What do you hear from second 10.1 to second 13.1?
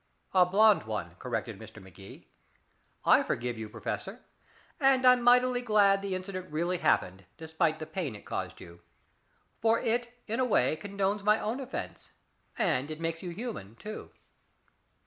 in a way condones my own offense and it